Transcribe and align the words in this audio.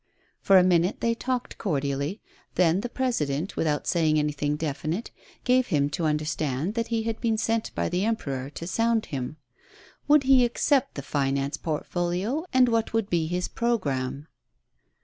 For 0.39 0.57
a 0.57 0.63
minute 0.63 0.99
they 0.99 1.13
talked 1.13 1.59
cordially; 1.59 2.21
then 2.55 2.81
the 2.81 2.89
Presi 2.89 3.27
dent, 3.27 3.55
without 3.55 3.85
saying 3.85 4.17
anything 4.17 4.55
definite, 4.55 5.11
gave 5.43 5.67
him 5.67 5.91
to 5.91 6.05
understand 6.05 6.73
that 6.73 6.87
he 6.87 7.03
had 7.03 7.21
been 7.21 7.37
sent 7.37 7.69
by 7.75 7.87
the 7.87 8.03
Emperor 8.03 8.49
to 8.49 8.65
sound 8.65 9.05
him. 9.05 9.37
Would 10.07 10.23
he 10.23 10.43
accept 10.43 10.95
the 10.95 11.03
finance 11.03 11.55
portfolio, 11.55 12.47
and 12.51 12.67
what 12.67 12.93
would 12.93 13.11
be 13.11 13.27
his 13.27 13.47
programme? 13.47 14.25